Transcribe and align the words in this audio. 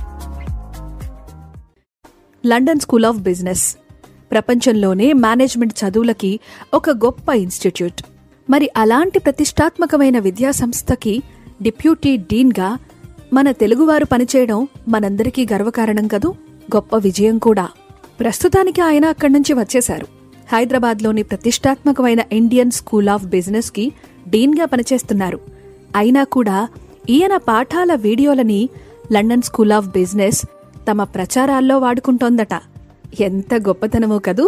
London 2.47 2.81
School 2.81 3.05
of 3.05 3.17
Business. 3.17 3.77
ప్రపంచంలోనే 4.31 5.13
management 5.13 5.85
చదువులకి 5.85 6.41
ఒక 6.75 6.91
గొప్ప 6.91 7.29
ఇన్స్టిట్యూట్. 7.29 8.03
మరి 8.51 8.71
అలాంటి 8.77 9.19
ప్రతిష్టాత్మకమైన 9.19 10.19
విద్యా 10.19 10.51
సంస్థకి 10.51 11.23
డిప్యూటీ 11.63 12.17
డీన్గా 12.17 12.79
మన 13.33 13.51
తెలుగువారు 13.51 14.05
పనిచేయడం 14.05 14.69
మనందరికీ 14.89 15.47
గర్వకారణం 15.53 16.09
కదూ? 16.09 16.35
గొప్ప 16.77 16.97
విజయం 16.97 17.39
కూడా. 17.39 17.69
ప్రస్తుతానికి 18.21 18.81
ఆయన 18.81 19.05
అక్కడి 19.05 19.33
నుంచి 19.33 19.53
వచ్చేశారు. 19.53 20.20
హైదరాబాద్లోని 20.53 21.23
ప్రతిష్టాత్మకమైన 21.23 22.21
ఇండియన్ 22.33 22.71
స్కూల్ 22.71 23.09
ఆఫ్ 23.09 23.27
బిజినెస్కి 23.27 23.85
డీన్గా 24.29 24.65
పనిచేస్తున్నారు. 24.65 25.39
అయినా 25.97 26.25
కూడా 26.25 26.57
ఈయన 27.09 27.37
పాఠాల 27.37 27.95
వీడియోలని 27.97 28.61
లండన్ 29.13 29.43
స్కూల్ 29.43 29.73
ఆఫ్ 29.73 29.89
బిజినెస్ 29.89 30.41
తమ 30.89 31.05
ప్రచారాల్లో 31.05 31.79
వాడుకుంటోందట. 31.79 32.55
ఎంత 33.21 33.55
గొప్పతనమో 33.69 34.19
కదూ! 34.19 34.45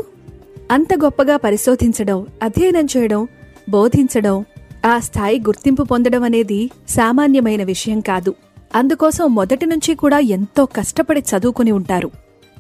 అంత 0.70 0.88
గొప్పగా 1.05 1.37
పరిశోధించడం 1.37 2.27
అధ్యయనం 2.42 2.87
చేయడం 2.87 3.23
బోధించడం 3.70 4.37
ఆ 4.84 4.98
స్థాయి 4.98 5.41
గుర్తింపు 5.41 5.83
పొందడం 5.83 6.23
అనేది 6.23 6.61
సామాన్యమైన 6.89 7.62
విషయం 7.64 8.00
కాదు. 8.00 8.33
అందుకోసం 8.75 9.34
మొదటి 9.34 9.66
నుంచి 9.66 9.95
కూడా 9.95 10.19
ఎంతో 10.19 10.64
కష్టపడి 10.77 11.23
చదువుకుని 11.30 11.73
ఉంటారు. 11.73 12.09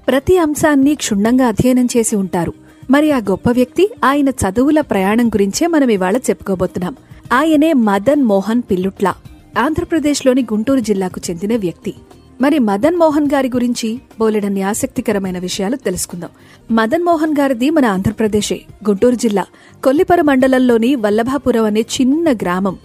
ప్రతి 0.08 0.38
అంశాన్ని 0.38 0.94
క్షుణ్ణంగా 0.94 1.48
అధ్యయనం 1.48 1.86
చేసి 1.86 2.16
ఉంటారు. 2.16 2.52
మరి 2.92 3.12
ఆ 3.12 3.18
గొప్ప 3.18 3.50
వ్యక్తి 3.50 3.90
ఆయన 4.04 4.28
చదువుల 4.28 4.80
ప్రయాణం 4.80 5.28
గురించే 5.28 5.66
మనం 5.66 5.88
ఇవాళ 5.88 6.16
చెప్పుకోబోతున్నాం. 6.16 6.96
ఆయనే 7.32 7.72
మదన్ 7.72 8.22
మోహన్ 8.22 8.62
పిల్లుట్ల 8.70 9.14
ఆంధ్రప్రదేశ్లోని 9.58 10.42
గుంటూరు 10.42 10.80
జిల్లాకు 10.80 11.20
చెందిన 11.30 11.56
వ్యక్తి. 11.56 11.94
మరి 12.40 12.58
మదన్ 12.58 12.96
మోహన్ 12.96 13.28
గారి 13.34 13.48
గురించి 13.48 14.00
బోలెడన్ని 14.20 14.62
ఆసక్తికరమైన 14.62 15.38
విషయాలు 15.38 15.76
తెలుసుకుందాం. 15.76 16.30
మదన్ 16.70 17.04
మోహన్ 17.04 17.36
గారిది 17.40 17.70
మన 17.70 17.84
ఆంధ్రప్రదేశే 17.84 18.60
గుంటూరు 18.88 19.14
జిల్లా. 19.14 19.44
కొల్లిపర 19.84 20.20
మండలంలోని 20.20 20.94
వల్లభాపురం 20.94 21.64
అనే 21.64 21.80
చిన్న 21.80 22.32
గ్రామం. 22.32 22.78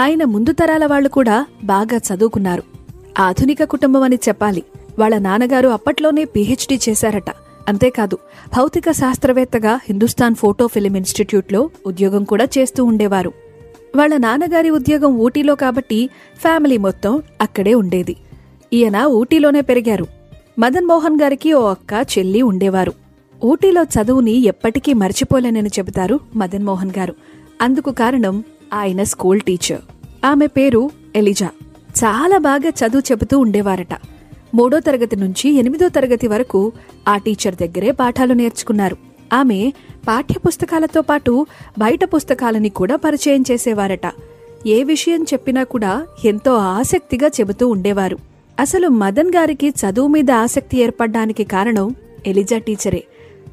ఆయన 0.00 0.24
ముందు 0.24 0.52
తరాల 0.52 0.86
వాళ్ళు 0.86 1.08
కూడా 1.08 1.46
బాగా 1.64 1.96
చదువుకున్నారు. 1.96 2.62
ఆధునిక 3.18 3.64
కుటుంబం 3.64 4.02
అని 4.02 4.18
చెప్పాలి. 4.28 4.62
వాళ్ళ 4.98 5.18
నాన్నగారు 5.18 5.68
అప్పట్లోనే 5.68 6.24
పీహెచ్డీ 6.24 6.80
చేశారట. 6.88 7.49
అంతేకాదు 7.68 8.18
భౌతిక 8.56 8.90
శాస్త్రవేత్తగా 8.90 9.74
హిందుస్థాన్ 9.74 10.34
ఫోటో 10.34 10.66
ఫిలిం 10.66 10.96
ఇన్స్టిట్యూట్లో 10.96 11.70
ఉద్యోగం 11.86 12.24
కూడా 12.24 12.48
చేస్తూ 12.58 12.84
ఉండేవారు. 12.84 13.32
వాళ్ళ 13.96 14.16
నాన్నగారి 14.16 14.70
ఉద్యోగం 14.70 15.16
ఊటీలో 15.16 15.54
కాబట్టి 15.54 16.10
ఫ్యామిలీ 16.40 16.76
మొత్తం 16.76 17.22
అక్కడే 17.40 17.74
ఉండేది. 17.74 18.16
ఈయన 18.72 19.02
ఊటీలోనే 19.02 19.60
పెరిగారు. 19.60 20.06
మదన్ 20.58 20.86
మోహన్ 20.86 21.20
గారికి 21.20 21.52
ఓ 21.52 21.70
అక్క 21.70 22.18
చెల్లి 22.18 22.42
ఉండేవారు. 22.42 22.92
ఊటీలో 23.44 23.82
చదువుని 23.82 24.32
ఎప్పటికీ 24.32 24.92
మర్చిపోలేనని 24.92 25.68
చెబుతారు 25.68 26.20
మదన్ 26.36 26.64
మోహన్ 26.64 26.92
గారు. 26.98 27.14
అందుకు 27.62 27.90
కారణం 27.90 28.44
ఆయన 28.74 29.02
స్కూల్ 29.02 29.40
టీచర్. 29.40 29.80
ఆమె 30.24 30.46
పేరు 30.46 30.90
ఎలిజా. 31.16 31.48
చాలా 32.04 32.38
బాగా 32.38 32.68
చదువు 32.68 33.12
చెబుతూ 33.12 33.38
ఉండేవారట. 33.38 33.94
మూడో 34.54 34.80
తరగతి 34.80 35.16
నుంచి 35.16 35.50
ఎనిమిదో 35.50 35.88
తరగతి 35.88 36.26
వరకు 36.26 36.72
ఆ 37.08 37.16
టీచర్ 37.16 37.54
దగ్గరే 37.54 37.90
పాఠాలు 37.90 38.34
నేర్చుకున్నారు. 38.34 38.96
ఆమె 39.32 39.72
పాఠ్య 40.08 40.34
పుస్తకాలతో 40.46 41.02
పాటు 41.02 41.46
బయట 41.78 42.04
పుస్తకాలని 42.04 42.68
కూడా 42.68 42.96
పరిచయం 42.96 43.44
చేసేవారట. 43.50 44.12
ఏ 44.66 44.84
విషయం 44.84 45.22
చెప్పినా 45.22 45.62
కూడా 45.62 46.06
ఎంతో 46.24 46.54
ఆసక్తిగా 46.54 47.28
చెబుతూ 47.28 47.68
ఉండేవారు. 47.68 48.18
అసలు 48.60 48.88
మదన్ 48.88 49.28
గారికి 49.28 49.68
చదువు 49.68 50.06
మీద 50.06 50.30
ఆసక్తి 50.30 50.78
ఏర్పడడానికి 50.78 51.44
కారణం 51.44 51.94
ఎలిజా 52.26 52.58
టీచరే. 52.58 53.04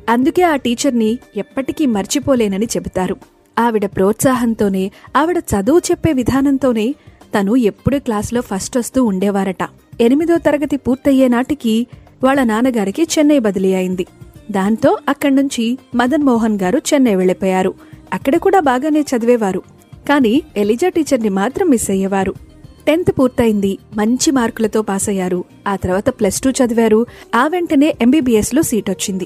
అందుకే 0.09 0.43
ఆ 0.43 0.55
టీచర్ని 0.55 1.19
ఎప్పటికీ 1.37 1.85
మర్చిపోలేనని 1.85 2.65
చెబుతారు. 2.65 3.17
ఆవిడ 3.59 3.85
ప్రోత్సాహంతోనే 3.85 4.91
ఆవిడ 5.15 5.37
చదువు 5.37 5.79
చెప్పే 5.79 6.13
విధానంతోనే 6.13 6.95
తను 7.39 7.55
ఎప్పుడూ 7.55 7.99
క్లాసులో 7.99 8.41
ఫస్ట్ 8.41 8.77
వస్తూ 8.77 9.03
ఉండేవారట. 9.03 9.63
ఎనిమిదో 10.01 10.37
తరగతి 10.37 10.77
పూర్తయ్యే 10.77 11.27
నాటికి 11.27 11.87
వాళ్ళ 12.23 12.43
నాన్నగారికి 12.43 13.03
చెన్నై 13.03 13.39
బదిలీ 13.39 13.73
అయింది. 13.73 14.05
దాంతో 14.51 14.97
అక్కడి 15.09 15.35
నుంచి 15.35 15.77
మదన్ 15.95 16.23
మోహన్ 16.23 16.59
గారు 16.63 16.81
చెన్నై 16.93 17.15
వెళ్ళిపోయారు 17.15 17.73
అక్కడ 18.13 18.37
కూడా 18.37 18.59
బాగానే 18.59 19.01
చదివేవారు. 19.01 19.59
కానీ 20.09 20.41
ఎలిజా 20.57 20.89
టీచర్ని 20.89 21.29
మాత్రం 21.29 21.69
మిస్ 21.69 21.89
అయ్యేవారు. 21.89 22.33
టెన్త్ 22.87 23.11
పూర్తయింది. 23.11 23.77
మంచి 23.95 24.31
మార్కులతో 24.31 24.81
పాస్ 24.81 25.09
అయ్యారు. 25.09 25.43
ఆ 25.67 25.75
తర్వాత 25.75 26.09
ప్లస్ 26.09 26.41
టూ 26.41 26.49
చదివారు. 26.49 27.05
ఆ 27.35 27.47
వెంటనే 27.47 27.95
ఎంబీబీఎస్లో 28.01 28.61
సీట్ 28.61 28.89
వచ్చింది. 28.89 29.25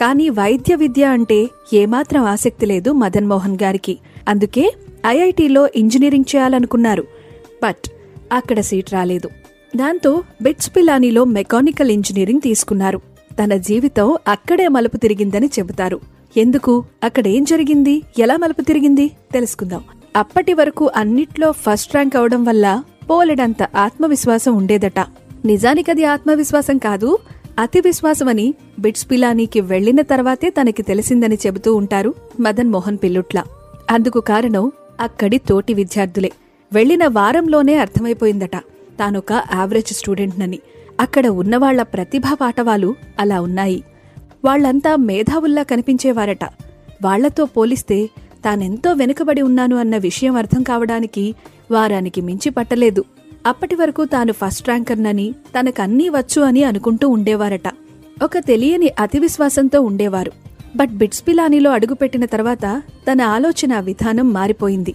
కానీ 0.00 0.28
వైద్య 0.28 0.74
విద్య 0.74 1.04
అంటే 1.04 1.48
ఏమాత్రం 1.74 2.24
ఆసక్తి 2.24 2.66
లేదు 2.66 2.90
మదన్ 2.90 3.26
మోహన్ 3.26 3.58
గారికి. 3.62 3.98
అందుకే 4.28 4.74
ఐఐటిలో 5.06 5.68
ఇంజనీరింగ్ 5.76 6.36
చేయాలనుకున్నారు. 6.36 7.04
బట్ 7.62 7.90
అక్కడ 8.32 8.60
సీట్ 8.60 8.92
రాలేదు. 8.92 9.30
దాంతో 9.76 10.22
బిట్స్ 10.42 10.76
పిలానీలో 10.76 11.24
మెకానికల్ 11.24 11.90
ఇంజనీరింగ్ 11.90 12.40
తీసుకున్నారు. 12.40 12.98
తన 13.32 13.56
జీవితం 13.56 14.16
అక్కడే 14.28 14.68
మలుపు 14.68 14.96
తిరిగిందని 14.96 15.46
చెబుతారు. 15.46 16.00
ఎందుకు? 16.36 16.84
అక్కడేం 17.04 17.44
జరిగింది? 17.44 18.02
ఎలా 18.18 18.36
మలుపు 18.36 18.62
తిరిగింది? 18.62 19.10
తెలుసుకుందాం. 19.32 19.84
అప్పటి 20.16 20.54
వరకు 20.54 20.90
అన్నిట్లో 20.96 21.52
ఫస్ట్ 21.52 21.94
ర్యాంక్ 21.94 22.16
అవడం 22.16 22.44
వల్ల 22.44 22.82
పోలెడంత 23.10 23.56
ఆత్మవిశ్వాసం 23.76 24.56
ఉండేదట. 24.56 24.98
నిజానికది 25.44 26.04
ఆత్మవిశ్వాసం 26.04 26.78
కాదు 26.78 27.18
అతి 27.58 27.80
విశ్వాసమని 27.80 28.54
బిట్స్ 28.78 29.10
పిలానీకి 29.10 29.60
వెళ్ళిన 29.60 30.02
తర్వాతే 30.02 30.50
తనకి 30.50 30.82
తెలిసిందని 30.82 31.38
చెబుతూ 31.46 31.74
ఉంటారు 31.74 32.14
మదన్ 32.40 32.68
మోహన్ 32.68 32.98
పిల్లుట్ల. 33.02 33.44
అందుకు 33.90 34.20
కారణం 34.20 34.72
అక్కడి 35.00 35.38
తోటి 35.38 35.74
విద్యార్థులే. 35.74 36.32
వెళ్ళిన 36.72 37.06
వారంలోనే 37.06 37.74
అర్థమైపోయిందట. 37.74 38.56
తానొక 39.00 39.32
యావరేజ్ 39.32 39.92
స్టూడెంట్నని 39.92 40.58
అక్కడ 41.00 41.26
ఉన్నవాళ్ళ 41.26 41.82
ప్రతిభా 41.82 42.34
పాటవాలు 42.34 42.94
అలా 43.18 43.40
ఉన్నాయి. 43.40 43.84
వాళ్ళంతా 44.44 44.96
మేధావుల్లా 44.96 45.62
కనిపించేవారట. 45.62 46.44
వాళ్ళతో 47.04 47.44
పోలిస్తే 47.44 48.06
తానెంతో 48.44 48.92
వెనుకబడి 48.92 49.42
ఉన్నాను 49.42 49.76
అన్న 49.76 49.96
విషయం 49.96 50.36
అర్థం 50.36 50.62
కావడానికి 50.62 51.34
వారానికి 51.70 52.20
మించి 52.20 52.50
పట్టలేదు. 52.50 53.04
అప్పటి 53.46 53.74
వరకు 53.74 54.04
తాను 54.04 54.32
ఫస్ట్ 54.32 54.68
ర్యాంకర్నని 54.68 55.32
తనకన్నీ 55.32 56.08
వచ్చు 56.08 56.42
అని 56.42 56.64
అనుకుంటూ 56.64 57.08
ఉండేవారట. 57.08 57.68
ఒక 58.22 58.38
తెలియని 58.38 58.90
అతి 59.00 59.18
విశ్వాసంతో 59.18 59.80
ఉండేవారు. 59.80 60.32
బట్ 60.76 60.90
బిట్స్ 60.90 61.28
పిలానీలో 61.28 61.70
అడుగుపెట్టిన 61.70 62.24
తర్వాత 62.24 62.82
తన 63.12 63.22
ఆలోచన 63.22 63.80
విధానం 63.80 64.32
మారిపోయింది. 64.32 64.94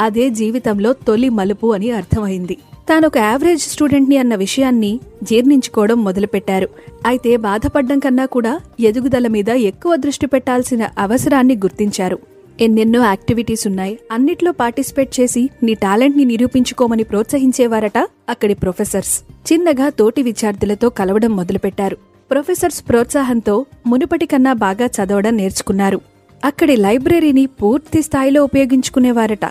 అదే 0.00 0.30
జీవితంలో 0.30 0.92
తొలి 0.92 1.28
మలుపు 1.28 1.74
అని 1.74 1.90
అర్థమైంది. 1.90 2.56
తానొక 2.90 3.18
యావరేజ్ 3.18 3.62
స్టూడెంట్ని 3.62 4.16
అన్న 4.16 4.34
విషయాన్ని 4.34 5.00
జీర్ణించుకోవడం 5.22 6.04
మొదలుపెట్టారు. 6.04 6.68
అయితే 7.06 7.36
బాధపడ్డం 7.36 7.98
కన్నా 7.98 8.26
కూడా 8.26 8.60
ఎదుగుదల 8.80 9.26
మీద 9.26 9.48
ఎక్కువ 9.48 9.96
దృష్టి 9.96 10.26
పెట్టాల్సిన 10.26 10.88
అవసరాన్ని 10.98 11.56
గుర్తించారు. 11.56 12.18
ఎన్నెన్నో 12.60 13.04
యాక్టివిటీస్ 13.04 13.66
ఉన్నాయి. 13.66 13.98
అన్నిట్లో 14.12 14.52
పార్టిసిపేట్ 14.52 15.20
చేసి 15.20 15.50
నీ 15.62 15.74
టాలెంట్ని 15.74 16.24
నిరూపించుకోమని 16.24 17.02
ప్రోత్సహించేవారట 17.02 17.98
అక్కడి 18.28 18.54
ప్రొఫెసర్స్. 18.54 19.22
చిన్నగా 19.52 19.88
తోటి 19.88 20.22
విద్యార్థులతో 20.22 20.88
కలవడం 20.88 21.30
మొదలుపెట్టారు. 21.30 21.96
ప్రొఫెసర్స్ 22.30 22.88
ప్రోత్సాహంతో 22.88 23.66
మునుపటి 23.86 24.26
కన్నా 24.26 24.52
బాగా 24.52 24.86
చదవడం 24.86 25.36
నేర్చుకున్నారు. 25.36 26.00
అక్కడి 26.44 26.76
లైబ్రరీని 26.76 27.46
పూర్తి 27.46 28.02
స్థాయిలో 28.02 28.44
ఉపయోగించుకునేవారట. 28.44 29.50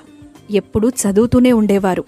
ఎప్పుడూ 0.51 0.89
చదువుతూనే 0.89 1.51
ఉండేవారు. 1.51 2.03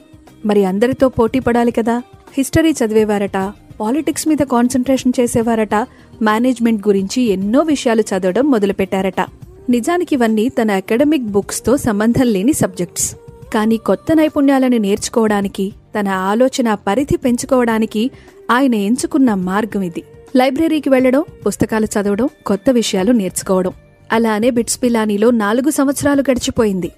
మరి 0.46 0.66
అందరితో 0.66 1.10
పోటీ 1.10 1.40
పడాలి 1.40 1.72
కదా? 1.72 2.02
హిస్టరీ 2.38 2.72
చదివేవారట 2.72 3.54
పాలిటిక్స్ 3.80 4.28
మీద 4.28 4.38
కాన్సన్ట్రేషన్ 4.38 5.14
చేసేవారట 5.20 5.76
మేనేజ్మెంట్ 6.22 6.88
గురించి 6.88 7.22
ఎన్నో 7.22 7.62
విషయాలు 7.62 8.02
చదవడం 8.02 8.52
మొదలుపెట్టారట. 8.52 9.20
నిజానికి 9.70 10.16
ఇవన్నీ 10.16 10.50
తన 10.50 10.72
అకాడమిక్ 10.72 11.24
బుక్స్తో 11.24 11.78
సంబంధం 11.78 12.28
లేని 12.28 12.54
సబ్జెక్ట్స్. 12.54 13.16
కానీ 13.54 13.78
కొత్త 13.78 14.06
నైపుణ్యాలను 14.14 14.78
నేర్చుకోవడానికి 14.78 15.74
తన 16.00 16.08
ఆలోచన 16.08 16.74
పరిధి 16.74 17.18
పెంచుకోవడానికి 17.18 18.12
ఆయన 18.52 18.76
ఎంచుకున్న 18.76 19.34
మార్గం 19.34 19.82
ఇది. 19.82 20.04
లైబ్రరీకి 20.36 20.90
వెళ్ళడం 20.90 21.24
పుస్తకాలు 21.48 21.86
చదవడం 21.86 22.30
కొత్త 22.46 22.70
విషయాలు 22.70 23.12
నేర్చుకోవడం. 23.12 23.72
అలానే 24.12 24.50
బిట్స్ 24.50 24.84
పిలానీలో 24.84 25.32
నాలుగు 25.32 25.70
సంవత్సరాలు 25.70 26.24
గడిచిపోయింది. 26.32 26.92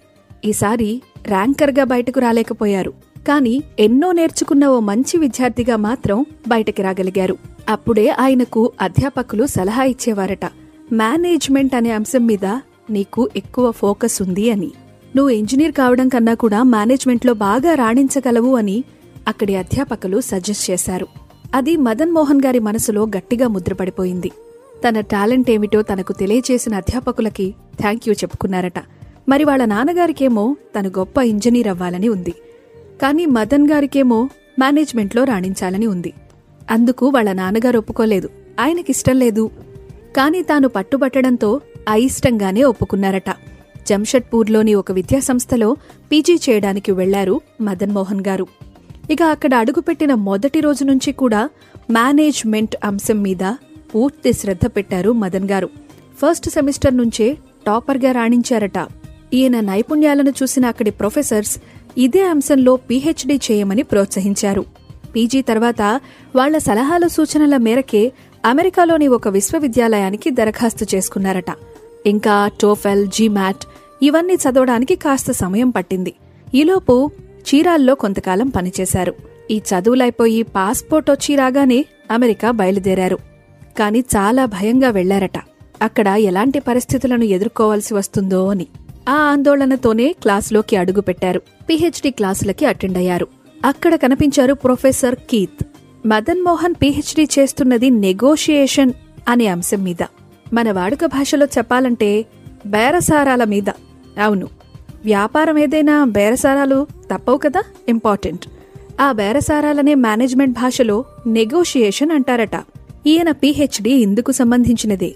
ఈసారి 0.46 1.02
ర్యాంకర్గా 1.28 1.84
బయటకు 1.84 2.20
రాలేకపోయారు. 2.20 2.94
కానీ 3.28 3.64
ఎన్నో 3.80 4.12
నేర్చుకున్న 4.12 4.68
ఓ 4.68 4.80
మంచి 4.80 5.18
విద్యార్థిగా 5.18 5.76
మాత్రం 5.76 6.26
బయటకి 6.48 6.82
రాగలిగారు. 6.82 7.38
అప్పుడే 7.70 8.10
ఆయనకు 8.10 8.72
అధ్యాపకులు 8.82 9.46
సలహా 9.46 9.84
ఇచ్చేవారట 9.84 10.46
మేనేజ్మెంట్ 10.92 11.76
అనే 11.76 11.92
అంశం 11.92 12.28
మీద 12.28 12.46
నీకు 12.90 13.30
ఎక్కువ 13.36 13.72
ఫోకస్ 13.72 14.22
ఉంది 14.22 14.52
అని. 14.52 14.72
నువ్వు 15.16 15.30
ఇంజనీర్ 15.30 15.72
కావడం 15.72 16.10
కన్నా 16.10 16.34
కూడా 16.34 16.64
మేనేజ్మెంట్లో 16.64 17.34
బాగా 17.34 17.74
రాణించగలవు 17.74 18.56
అని 18.56 18.84
అక్కడి 19.28 19.56
అధ్యాపకులు 19.56 20.22
సజెస్ట్ 20.22 20.72
చేశారు. 20.72 21.08
అది 21.56 21.78
మదన్ 21.78 22.12
మోహన్ 22.12 22.42
గారి 22.46 22.60
మనసులో 22.60 23.06
గట్టిగా 23.06 23.48
ముద్రపడిపోయింది. 23.48 24.32
తన 24.88 25.00
టాలెంట్ 25.00 25.52
ఏమిటో 25.52 25.82
తనకు 25.82 26.14
తెలియచేసిన 26.14 26.76
అధ్యాపకులకి 26.76 27.54
థ్యాంక్ 27.80 28.10
యూ 28.10 28.14
చెప్పుకున్నారట. 28.14 28.80
మరి 29.30 29.44
వాళ్ళ 29.44 29.66
నాన్నగారికేమో 29.66 30.56
తను 30.80 30.90
గొప్ప 30.90 31.18
ఇంజనీర్ 31.18 31.68
అవ్వాలని 31.68 32.10
ఉంది. 32.10 32.34
కానీ 33.02 33.26
మదన్ 33.26 33.72
గారికేమో 33.72 34.30
మేనేజ్మెంట్లో 34.60 35.24
రాణించాలని 35.24 35.88
ఉంది. 35.88 36.14
అందుకు 36.72 37.08
వాళ్ళ 37.08 37.32
నాన్నగారు 37.32 37.78
ఒప్పుకోలేదు. 37.78 38.30
ఆయనకిష్టం 38.60 39.20
లేదు. 39.20 39.50
కానీ 40.18 40.42
తాను 40.42 40.68
పట్టుబట్టడంతో 40.68 41.62
అయిష్టంగానే 41.90 42.64
ఒప్పుకున్నారట. 42.64 43.30
జంషెడ్పూర్లోని 43.88 44.76
ఒక 44.76 44.92
విద్యాసంస్థలో 44.92 45.78
పీజీ 46.12 46.36
చేయడానికి 46.36 46.92
వెళ్ళారు 46.92 47.42
మదన్ 47.62 47.92
మోహన్ 47.92 48.24
గారు. 48.28 48.48
ఇక 49.12 49.24
అక్కడ 49.24 49.54
అడుగుపెట్టిన 49.54 50.14
మొదటి 50.14 50.60
రోజు 50.60 50.84
నుంచి 50.84 51.12
కూడా 51.12 51.50
మేనేజ్మెంట్ 51.90 52.76
అంశం 52.84 53.22
మీద 53.22 53.54
పూర్తి 53.96 54.34
శ్రద్ధ 54.34 54.68
పెట్టారు 54.68 55.12
మదన్ 55.12 55.50
గారు. 55.50 55.70
ఫస్ట్ 56.18 56.50
సెమిస్టర్ 56.50 56.98
నుంచే 56.98 57.38
టాపర్గా 57.68 58.12
రాణించారట. 58.12 58.88
ఈయన 59.34 59.60
నైపుణ్యాలను 59.60 60.30
చూసిన 60.30 60.66
అక్కడి 60.66 60.92
ప్రొఫెసర్స్ 60.92 61.60
ఇదే 61.98 62.26
అంశంలో 62.26 62.76
పీహెచ్డీ 62.76 63.40
చేయమని 63.52 63.84
ప్రోత్సహించారు. 63.84 64.66
పీజీ 65.16 65.42
తర్వాత 65.42 66.02
వాళ్ళ 66.36 66.58
సలహాల 66.58 67.08
సూచనల 67.08 67.58
మేరకే 67.58 68.12
అమెరికాలోని 68.46 69.08
ఒక 69.08 69.28
విశ్వవిద్యాలయానికి 69.28 70.30
దరఖాస్తు 70.30 70.96
చేసుకున్నారట. 70.96 71.46
ఇంకా 72.06 72.52
టోఫెల్ 72.62 73.08
జీమాట్ 73.08 73.66
ఇవన్నీ 74.02 74.34
చదవడానికి 74.34 74.96
కాస్త 74.96 75.32
సమయం 75.32 75.70
పట్టింది. 75.70 76.14
ఈలోపు 76.56 77.12
చీరాల్లో 77.42 77.96
కొంతకాలం 77.96 78.50
పనిచేశారు. 78.50 79.16
ఈ 79.52 79.58
చదువులైపోయి 79.58 80.44
పాస్పోర్ట్ 80.44 81.12
వచ్చి 81.12 81.36
రాగానే 81.36 81.86
అమెరికా 82.12 82.52
బయలుదేరారు. 82.52 83.18
కాని 83.80 84.00
చాలా 84.00 84.46
భయంగా 84.46 84.90
వెళ్ళారట. 84.90 85.38
అక్కడ 85.82 86.08
ఎలాంటి 86.08 86.60
పరిస్థితులను 86.60 87.24
ఎదుర్కోవాల్సి 87.24 87.94
వస్తుందో 87.94 88.48
అని. 88.48 88.68
ఆ 89.10 89.14
ఆందోళనతోనే 89.14 90.16
క్లాసులోకి 90.22 90.76
అడుగుపెట్టారు. 90.76 91.42
పిహెచ్డి 91.70 92.12
క్లాసులకి 92.12 92.66
అటెండ్ 92.66 92.98
అయ్యారు. 92.98 93.28
అక్కడ 93.66 93.96
కనిపించారు 93.96 94.54
professor 94.54 95.16
Keith. 95.16 95.66
Madan 96.06 96.42
Mohan 96.42 96.74
PhD 96.74 97.28
చేస్తున్నది 97.40 97.90
నెగోషియేషన్ 97.90 98.92
అనే 99.28 99.48
అంశం 99.48 99.84
మీద. 99.84 100.04
మన 100.54 100.72
వాడుక 100.72 101.06
భాషలో 101.06 101.46
చెప్పాలంటే 101.46 102.26
బేరసారాల 102.66 103.44
మీద. 103.44 103.70
అవును. 104.24 104.48
వ్యాపారం 105.06 105.58
ఏదైనా 105.58 106.04
బేరసారాలు 106.04 106.88
తప్పవు 107.14 107.38
కదా? 107.38 107.64
ఇంపార్టెంట్. 107.90 108.48
ఆ 109.02 109.12
బేరసారాలనే 109.12 109.96
మేనేజ్మెంట్ 109.96 110.60
భాషలో 110.60 111.06
నెగోషియేషన్ 111.28 112.12
అంటారట. 112.12 112.64
ఈయన 113.08 113.32
పిహెచ్డి 113.32 113.92
ఇందుకు 113.92 114.32
సంబంధించినదే. 114.32 115.16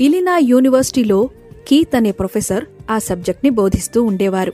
ఇలినా 0.00 0.38
యూనివర్సిటీలో 0.38 1.30
కీత్ 1.72 1.96
అనే 1.96 2.10
ప్రొఫెసర్ 2.10 2.64
ఆ 2.90 2.98
సబ్జెక్ట్ని 2.98 3.50
బోధిస్తూ 3.50 4.02
ఉండేవారు. 4.02 4.52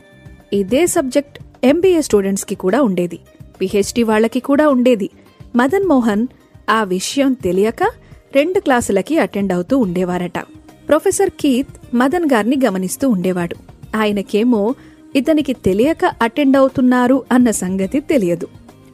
ఇదే 0.52 0.86
సబ్జెక్ట్ 0.86 1.38
ఎంబీఏ 1.64 2.00
స్టూడెంట్స్కి 2.00 2.54
కూడా 2.54 2.82
ఉండేది. 2.82 3.18
పిహెచ్డి 3.60 4.02
వాళ్ళకి 4.02 4.40
కూడా 4.40 4.68
ఉండేది. 4.68 5.10
మదన్ 5.56 5.86
మోహన్ 5.86 6.26
ఆ 6.70 6.84
విషయం 6.84 7.32
తెలియక 7.32 7.82
రెండు 8.34 8.60
క్లాసులకి 8.60 9.18
అటెండ్ 9.18 9.52
అవుతూ 9.52 9.78
ఉండేవారట. 9.78 10.38
ప్రొఫెసర్ 10.88 11.30
కీత్ 11.30 11.96
మదన్ 11.96 12.24
గారిని 12.32 12.56
గమనిస్తూ 12.64 13.08
ఉండేవాడు. 13.08 13.56
ఆయనకేమో 13.96 14.74
ఇతనికి 15.16 15.52
తెలియక 15.52 16.04
అటెండ్ 16.22 16.56
అవుతున్నారు 16.56 17.24
అన్న 17.32 17.50
సంగతి 17.50 18.00
తెలియదు. 18.00 18.46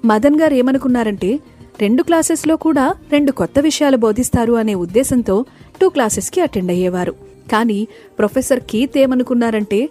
మదన్ 0.04 0.40
గారు 0.40 0.54
ఏమనుకున్నారంటే 0.54 1.40
రెండు 1.80 2.02
క్లాసెస్లో 2.02 2.56
కూడా 2.56 2.94
రెండు 3.12 3.32
కొత్త 3.32 3.58
విషయాలు 3.58 3.96
బోధిస్తారు 3.96 4.52
అనే 4.52 4.74
ఉద్దేశంతో 4.74 5.44
టూ 5.80 5.88
క్లాసెస్కి 5.88 6.40
అటెండ్ 6.40 6.70
అయ్యేవారు. 6.70 7.33
కానీ 7.52 7.88
ప్రొఫెసర్ 8.18 8.60
కీత్ 8.60 8.98
ఏమనుకున్నారంటే 8.98 9.88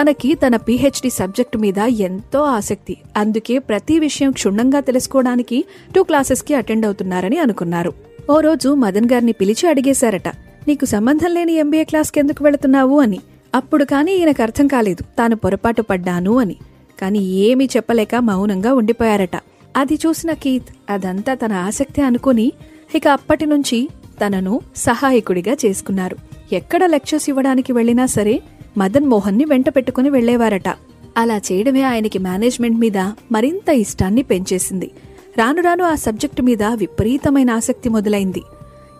తనకి 0.00 0.34
తన 0.34 0.56
పీహెచ్డీ 0.56 1.10
సబ్జెక్టు 1.10 1.58
మీద 1.58 1.78
ఎంతో 1.78 2.42
ఆసక్తి. 2.42 2.96
అందుకే 3.16 3.58
ప్రతి 3.58 3.98
విషయం 3.98 4.32
క్షుణ్ణంగా 4.32 4.80
తెలుసుకోవడానికి 4.80 5.64
టూ 5.96 6.02
క్లాసెస్కి 6.02 6.54
అటెండ్ 6.54 6.86
అవుతున్నారని 6.86 7.38
అనుకున్నారు. 7.38 7.92
ఓ 8.30 8.40
రోజు 8.40 8.68
మదన్ 8.74 9.08
గారిని 9.12 9.32
పిలిచి 9.32 9.68
అడిగేశారట 9.68 10.28
నీకు 10.68 10.84
సంబంధం 10.84 11.34
లేని 11.34 11.52
ఎంబీఏ 11.52 11.84
క్లాస్కి 11.84 12.20
ఎందుకు 12.20 12.44
వెళుతున్నావు? 12.44 13.00
అని. 13.00 13.18
అప్పుడు 13.54 13.84
కానీ 13.84 14.14
ఈయనకు 14.14 14.42
అర్థం 14.42 14.66
కాలేదు. 14.66 15.02
తాను 15.02 15.36
పొరపాటు 15.36 15.82
పడ్డాను 15.82 16.38
అని. 16.38 16.56
కానీ 17.00 17.18
ఏమీ 17.18 17.68
చెప్పలేక 17.76 18.14
మౌనంగా 18.14 18.74
ఉండిపోయారట. 18.74 19.36
అది 19.76 19.94
చూసిన 19.94 20.32
కీత్ 20.32 20.64
అదంతా 20.90 21.34
తన 21.34 21.52
ఆసక్తి 21.52 22.02
అనుకుని 22.02 22.52
ఇక 22.94 23.08
అప్పటి 23.08 23.46
నుంచి 23.46 23.88
తనను 24.26 24.60
సహాయకుడిగా 24.76 25.56
చేసుకున్నారు. 25.66 26.16
ఎక్కడ 26.52 26.86
లెక్చర్స్ 26.86 27.28
ఇవ్వడానికి 27.28 27.72
వెళ్ళినా 27.72 28.06
సరే 28.06 28.42
మదన్ 28.78 29.06
మోహన్ని 29.06 29.44
వెంట 29.44 29.68
పెట్టుకుని 29.68 30.10
వెళ్ళేవారట 30.10 30.68
అలా 31.16 31.36
చేయడమే 31.36 31.82
ఆయనకి 31.82 32.18
మేనేజ్మెంట్ 32.18 32.78
మీద 32.78 32.98
మరింత 33.32 33.68
ఇష్టాన్ని 33.68 34.22
పెంచేసింది. 34.22 34.90
రాను 35.38 35.62
రాను 35.62 35.84
ఆ 35.84 35.94
సబ్జెక్టు 35.94 36.42
మీద 36.42 36.62
విపరీతమైన 36.62 37.50
ఆసక్తి 37.50 37.88
మొదలైంది. 37.88 38.42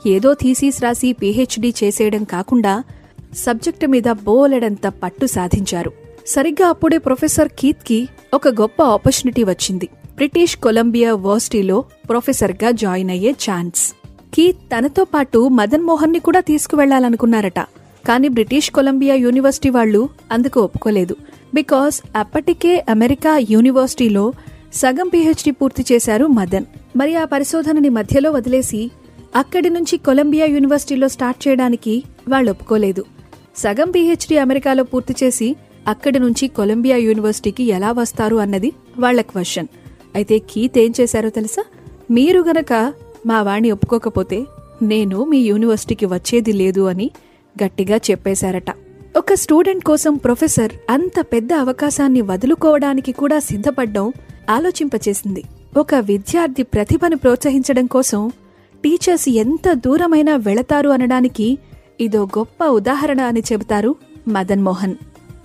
ఏదో 0.07 0.35
థీసీస్ 0.35 0.83
రాసి 0.83 1.13
పీహెచ్డీ 1.13 1.75
చేసేయడం 1.85 2.25
కాకుండా 2.25 2.83
సబ్జెక్టు 3.37 3.87
మీద 3.87 4.13
బోలెడంత 4.25 4.87
పట్టు 4.87 5.27
సాధించారు. 5.27 5.93
సరిగ్గా 6.27 6.69
అప్పుడే 6.69 6.99
ప్రొఫెసర్ 6.99 7.49
కీత్కి 7.59 8.09
ఒక 8.35 8.49
గొప్ప 8.49 8.83
ఆపర్చునిటీ 8.83 9.45
వచ్చింది. 9.45 9.89
బ్రిటిష్ 10.15 10.57
కొలంబియా 10.57 11.15
వర్సిటీలో 11.15 11.85
ప్రొఫెసర్గా 12.09 12.71
జాయిన్ 12.71 13.11
అయ్యే 13.11 13.31
ఛాన్స్. 13.31 13.95
కి 14.35 14.53
తనతో 14.53 15.05
పాటు 15.05 15.49
మదన్ 15.49 15.83
మోహన్ని 15.83 16.19
కూడా 16.19 16.41
తీసుకువెళ్ళాలనుకున్నారట. 16.41 17.59
కానీ 18.09 18.29
బ్రిటిష్ 18.29 18.71
కొలంబియా 18.71 19.15
యూనివర్సిటీ 19.15 19.71
వాళ్ళు 19.71 20.09
అందుకు 20.33 20.61
ఒప్పుకోలేదు. 20.61 21.17
బికాస్ 21.55 22.03
అప్పటికే 22.17 22.85
అమెరికా 22.91 23.39
యూనివర్సిటీలో 23.51 24.33
సగం 24.75 25.09
పిహెచ్డి 25.09 25.51
పూర్తి 25.51 25.85
చేశారు 25.93 26.27
మదన్. 26.27 26.65
మరి 26.97 27.17
ఆ 27.17 27.25
పరిశోధనని 27.25 27.89
మధ్యలో 27.89 28.31
వదిలేసి 28.31 28.91
అక్కడి 29.37 29.71
నుంచి 29.71 29.97
కొలంబియా 29.97 30.47
యూనివర్సిటీలో 30.47 31.09
స్టార్ట్ 31.09 31.49
చేయడానికి 31.49 32.05
వాళ్ళు 32.29 32.51
ఒప్పుకోలేదు. 32.51 33.05
సగం 33.57 33.91
పీహెచ్డీ 33.91 34.37
అమెరికాలో 34.37 34.85
పూర్తి 34.85 35.15
చేసి 35.23 35.57
అక్కడి 35.89 36.19
నుంచి 36.19 36.49
కొలంబియా 36.49 36.97
యూనివర్సిటీకి 36.97 37.65
ఎలా 37.65 37.93
వస్తారు 37.93 38.37
అన్నది 38.37 38.73
వాళ్ళ 38.99 39.21
క్వశ్చన్. 39.21 39.67
అయితే 40.15 40.39
కీత్ 40.39 40.79
ఏం 40.79 40.93
చేశారో 41.01 41.31
తెలుసా? 41.31 41.65
మీరు 42.11 42.41
గనక 42.41 42.93
మా 43.27 43.43
వాణ్ణి 43.43 43.71
ఒప్పుకోకపోతే 43.71 44.47
నేను 44.83 45.25
మీ 45.25 45.39
యూనివర్సిటీకి 45.39 46.07
వచ్చేది 46.07 46.53
లేదు 46.53 46.81
అని 46.81 47.11
గట్టిగా 47.65 47.97
చెప్పేశారట. 47.97 48.71
ఒక 49.17 49.35
స్టూడెంట్ 49.35 49.85
కోసం 49.85 50.15
ప్రొఫెసర్ 50.15 50.73
అంత 50.91 51.21
పెద్ద 51.21 51.53
అవకాశాన్ని 51.53 52.21
వదులుకోవడానికి 52.21 53.13
కూడా 53.13 53.39
సిద్ధపడ్డం 53.39 54.13
ఆలోచింపచేసింది. 54.51 55.45
ఒక 55.77 55.95
విద్యార్థి 55.95 56.63
ప్రతిభను 56.63 57.17
ప్రోత్సహించడం 57.17 57.87
కోసం 57.87 58.33
టీచర్స్ 58.85 59.29
ఎంత 59.29 59.73
దూరమైనా 59.73 60.37
వెళతారు 60.37 60.89
అనడానికి 60.89 61.59
ఇదో 62.01 62.25
గొప్ప 62.25 62.65
ఉదాహరణ 62.65 63.21
అని 63.21 63.43
చెబుతారు 63.53 63.95
మదన్ 64.29 64.63
మోహన్. 64.63 64.95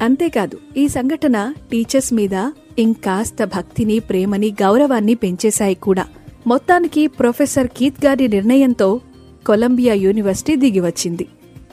అంతేకాదు 0.01 0.59
ఈ 0.77 0.87
సంఘటన 0.87 1.53
టీచర్స్ 1.71 2.13
మీద 2.13 2.51
ఇంకాస్త 2.79 3.43
భక్తిని 3.43 3.99
ప్రేమని 3.99 4.49
గౌరవాన్ని 4.49 5.15
పెంచేశాయి 5.15 5.75
కూడా. 5.75 6.05
మొత్తానికి 6.47 7.07
ప్రొఫెసర్ 7.07 7.67
కీత్ 7.67 8.05
గారి 8.05 8.27
నిర్ణయంతో 8.27 8.99
కొలంబియా 9.47 9.93
యూనివర్సిటీ 9.93 10.55
దిగివచ్చింది 10.55 11.27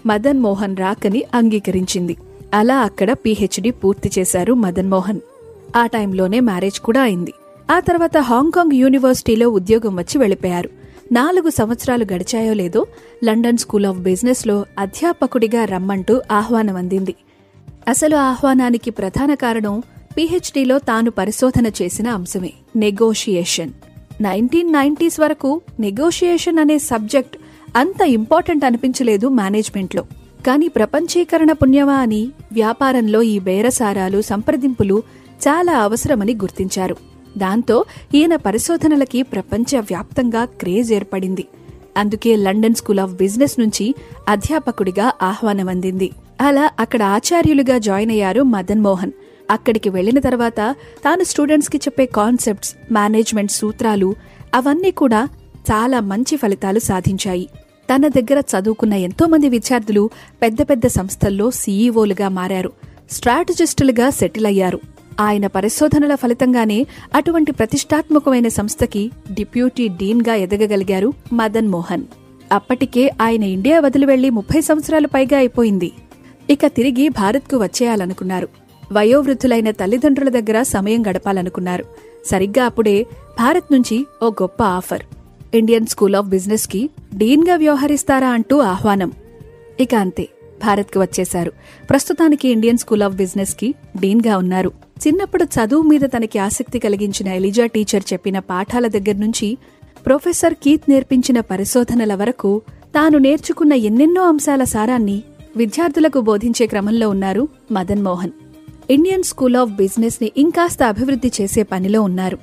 మదన్ 0.07 0.41
మోహన్ 0.41 0.77
రాకని 0.77 1.25
అంగీకరించింది. 1.35 2.17
అలా 2.55 2.79
అక్కడ 2.79 3.13
పీహెచ్డీ 3.13 3.71
పూర్తి 3.71 4.11
చేశారు 4.19 4.53
మదన్ 4.53 4.89
మోహన్. 4.89 5.21
ఆ 5.77 5.87
టైంలోనే 5.87 6.41
మ్యారేజ్ 6.41 6.81
కూడా 6.81 7.03
అయింది. 7.03 7.33
ఆ 7.71 7.81
తర్వాత 7.81 8.19
హాంకాంగ్ 8.19 8.73
యూనివర్సిటీలో 8.73 9.49
ఉద్యోగం 9.49 9.97
వచ్చి 9.97 10.19
వెళ్ళిపోయారు. 10.19 10.71
నాలుగు 11.13 11.51
సంవత్సరాలు 11.51 12.07
గడిచాయో 12.13 12.53
లేదో 12.53 12.87
లండన్ 13.25 13.57
స్కూల్ 13.57 13.87
ఆఫ్ 13.87 13.99
బిజినెస్లో 13.99 14.67
అధ్యాపకుడిగా 14.79 15.65
రమ్మంటూ 15.65 16.23
ఆహ్వానం 16.33 16.77
అందింది. 16.77 17.15
అసలు 17.89 18.17
ఆహ్వానానికి 18.17 18.91
ప్రధాన 18.91 19.35
కారణం 19.35 19.83
పీహెచ్డీలో 20.17 20.79
తాను 20.79 21.11
పరిశోధన 21.11 21.67
చేసిన 21.67 22.09
అంశమే 22.09 22.53
నెగోషియేషన్. 22.77 23.71
నైన్టీన్ 24.21 24.73
నైన్టీస్ 24.73 25.21
వరకు 25.21 25.61
నెగోషియేషన్ 25.81 26.59
అనే 26.59 26.79
సబ్జెక్ట్ 26.79 27.37
అంత 27.77 28.03
ఇంపార్టెంట్ 28.03 28.65
అనిపించలేదు 28.65 29.29
మేనేజ్మెంట్లో. 29.29 30.03
కానీ 30.47 30.69
ప్రపంచీకరణ 30.69 31.53
పుణ్యమా 31.53 31.95
అని 31.95 32.29
వ్యాపారంలో 32.53 33.23
ఈ 33.23 33.39
బేరసారాలు 33.39 34.23
సంప్రదింపులు 34.23 35.03
చాలా 35.49 35.73
అవసరమని 35.73 36.35
గుర్తించారు. 36.35 36.97
దాంతో 37.39 37.85
ఈయన 38.15 38.37
పరిశోధనలకి 38.37 39.23
ప్రపంచవ్యాప్తంగా 39.23 40.45
క్రేజ్ 40.45 40.93
ఏర్పడింది. 40.93 41.45
అందుకే 41.97 42.37
లండన్ 42.37 42.75
స్కూల్ 42.75 43.01
ఆఫ్ 43.01 43.13
బిజినెస్ 43.13 43.61
నుంచి 43.61 43.95
అధ్యాపకుడిగా 44.29 45.13
ఆహ్వానం 45.23 45.69
అందింది 45.69 46.11
అలా 46.45 46.71
అక్కడ 46.81 47.03
ఆచార్యులుగా 47.03 47.79
జాయిన్ 47.79 48.11
అయ్యారు 48.11 48.43
మదన్ 48.43 48.81
మోహన్. 48.81 49.13
అక్కడికి 49.51 49.89
వెళ్ళిన 49.89 50.19
తర్వాత 50.19 50.77
తాను 51.05 51.25
స్టూడెంట్స్కి 51.25 51.79
చెప్పే 51.79 52.07
కాన్సెప్ట్స్ 52.07 52.75
మేనేజ్మెంట్ 52.93 53.53
సూత్రాలు 53.53 54.15
అవన్నీ 54.55 54.91
కూడా 54.91 55.29
చాలా 55.71 56.01
మంచి 56.01 56.37
ఫలితాలు 56.37 56.79
సాధించాయి. 56.79 57.49
తన 57.95 58.07
దగ్గర 58.07 58.41
చదువుకున్న 58.41 58.95
ఎంతో 58.95 59.27
మంది 59.27 59.49
విద్యార్థులు 59.49 60.11
పెద్ద 60.43 60.63
పెద్ద 60.63 60.87
సంస్థల్లో 60.87 61.51
సీఈఓలుగా 61.51 62.29
మారారు. 62.29 62.73
స్ట్రాటజిస్టులుగా 63.11 64.11
సెటిల్ 64.11 64.47
అయ్యారు. 64.47 64.81
ఆయన 65.21 65.47
పరిశోధనల 65.47 66.15
ఫలితంగానే 66.15 66.87
అటువంటి 67.15 67.53
ప్రతిష్టాత్మకమైన 67.53 68.49
సంస్థకి 68.49 69.11
డిప్యూటీ 69.33 69.89
డీన్గా 69.89 70.35
ఎదగగలిగారు 70.35 71.13
మదన్ 71.33 71.69
మోహన్. 71.69 72.03
అప్పటికే 72.53 73.13
ఆయన 73.23 73.43
ఇండియా 73.43 73.81
వదిలి 73.81 74.07
వెళ్ళి 74.07 74.31
ముప్పై 74.31 74.61
సంవత్సరాలు 74.61 75.07
పైగా 75.07 75.39
అయిపోయింది. 75.39 75.93
ఇక 76.51 76.67
తిరిగి 76.67 77.09
భారత్కు 77.09 77.57
వచ్చేయాలనుకున్నారు. 77.57 78.49
వయోవృద్ధులైన 78.93 79.71
తల్లిదండ్రుల 79.71 80.29
దగ్గర 80.29 80.63
సమయం 80.63 81.07
గడపాలనుకున్నారు. 81.07 81.85
సరిగ్గా 82.27 82.65
అప్పుడే 82.65 83.07
భారత్ 83.39 83.73
నుంచి 83.73 84.07
ఓ 84.23 84.31
గొప్ప 84.31 84.63
ఆఫర్. 84.63 85.03
ఇండియన్ 85.55 85.87
స్కూల్ 85.87 86.15
ఆఫ్ 86.15 86.27
బిజినెస్కి 86.27 86.91
డీన్గా 87.15 87.57
వ్యవహరిస్తారా 87.57 88.29
అంటూ 88.29 88.59
ఆహ్వానం. 88.59 89.13
ఇక 89.81 89.95
అంతే 89.95 90.29
భారత్కు 90.65 91.01
వచ్చేశారు. 91.01 91.53
ప్రస్తుతానికి 91.91 92.49
ఇండియన్ 92.49 92.79
స్కూల్ 92.79 93.03
ఆఫ్ 93.03 93.15
బిజినెస్కి 93.15 93.75
డీన్గా 94.01 94.37
ఉన్నారు. 94.37 94.73
చిన్నప్పుడు 95.07 95.45
చదువు 95.45 95.83
మీద 95.83 96.01
తనకి 96.01 96.39
ఆసక్తి 96.39 96.79
కలిగించిన 96.79 97.29
ఎలిజా 97.29 97.67
టీచర్ 97.67 98.03
చెప్పిన 98.13 98.39
పాఠాల 98.39 98.87
దగ్గర 98.87 99.15
నుంచి 99.15 99.59
ప్రొఫెసర్ 100.07 100.55
కీత్ 100.55 100.83
నేర్పించిన 100.89 101.41
పరిశోధనల 101.41 102.15
వరకు 102.15 102.63
తాను 102.95 103.19
నేర్చుకున్న 103.19 103.73
ఎన్నెన్నో 103.73 104.23
అంశాల 104.23 104.65
సారాన్ని 104.65 105.23
విద్యార్థులకు 105.57 106.21
బోధించే 106.21 106.67
క్రమంలో 106.67 107.09
ఉన్నారు 107.09 107.49
Madan 107.73 108.03
Mohan. 108.03 108.31
Indian 108.91 109.23
School 109.23 109.57
of 109.57 109.71
బిజినెస్ని 109.71 110.33
ఇంకాస్త 110.37 110.83
అభివృద్ధి 110.83 111.33
చేసే 111.41 111.63
పనిలో 111.63 112.03
ఉన్నారు. 112.03 112.39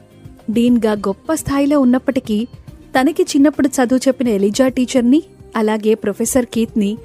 డీన్గా 0.52 0.92
గొప్ప 0.92 1.34
స్థాయిలో 1.34 1.80
ఉన్నప్పటికీ 1.80 2.48
తనకి 3.00 3.24
చిన్నప్పుడు 3.24 3.68
చదువు 3.68 4.00
చెప్పిన 4.08 4.28
ఎలిజా 4.28 4.68
టీచర్ని 4.68 5.24
అలాగే 5.56 5.94
ప్రొఫెసర్ 5.94 6.46
కీత్ని 6.46 6.98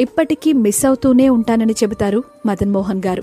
ఇప్పటికీ 0.00 0.52
మిస్ 0.52 0.86
అవుతూనే 0.86 1.28
ఉంటానని 1.28 1.72
చెబుతారు 1.72 2.24
మదన్ 2.46 2.70
మోహన్ 2.70 3.02
గారు. 3.06 3.22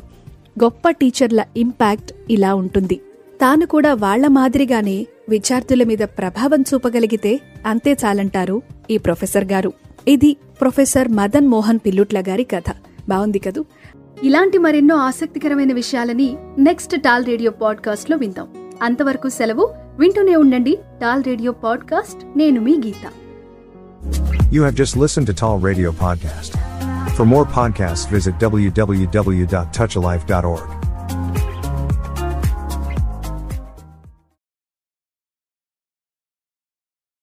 గొప్ప 0.63 0.89
టీచర్ల 0.89 1.45
ఇంపాక్ట్ 1.57 2.13
ఇలా 2.29 2.55
ఉంటుంది. 2.55 2.95
తాను 3.41 3.65
కూడా 3.65 3.93
వాళ్ళ 3.93 4.27
మాదిరిగానే 4.27 5.07
విద్యార్థుల 5.29 5.83
మీద 5.83 5.97
ప్రభావం 5.97 6.61
చూపగలిగితే 6.61 7.39
అంతే 7.65 7.97
చాలంటారు 8.05 8.61
ఈ 8.91 8.97
ప్రొఫెసర్ 8.97 9.45
గారు. 9.45 9.73
ఇది 10.07 10.37
ప్రొఫెసర్ 10.61 11.07
మదన్ 11.07 11.47
మోహన్ 11.47 11.79
పిల్లుట్ల 11.85 12.19
గారి 12.19 12.43
కథ. 12.43 12.63
బాగుంది 13.09 13.39
కదూ? 13.39 13.65
ఇలాంటి 14.23 14.57
మరెన్నో 14.57 14.95
ఆసక్తికరమైన 14.95 15.73
విషయాలని 15.73 16.37
నెక్స్ట్ 16.57 17.01
టాల్ 17.01 17.25
రేడియో 17.25 17.51
పాడ్కాస్ట్లో 17.51 18.17
విందాం. 18.17 18.47
అంతవరకు 18.81 19.29
సెలవు. 19.29 19.69
వింటూనే 19.99 20.35
ఉండండి. 20.35 20.77
TAL 21.01 21.23
radio 21.23 21.51
podcast. 21.51 22.37
నేను 22.37 22.61
మీ 22.61 22.81
Geetha. 22.85 23.11
You 24.53 24.63
have 24.63 24.75
just 24.75 24.95
listened 24.95 25.29
to 25.29 25.33
Tall 25.33 25.65
Radio 25.65 25.87
Podcast. 25.87 26.57
For 27.15 27.27
more 27.27 27.43
podcasts, 27.43 28.17
visit 28.17 28.47
www.touchalife.org. 28.47 30.80